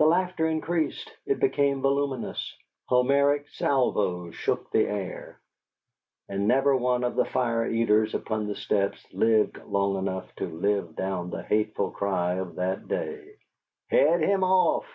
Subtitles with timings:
[0.00, 1.12] The laughter increased.
[1.26, 2.56] It became voluminous.
[2.86, 5.38] Homeric salvos shook the air.
[6.28, 10.96] And never one of the fire eaters upon the steps lived long enough to live
[10.96, 13.36] down the hateful cry of that day,
[13.90, 14.86] "HEAD HIM OFF!"